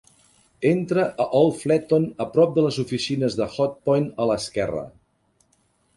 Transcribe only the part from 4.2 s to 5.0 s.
a l'esquerra.